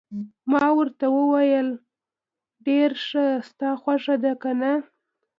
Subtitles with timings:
[0.51, 1.69] ما ورته وویل:
[2.65, 4.73] ډېر ښه، ستا خوښه ده، که نه؟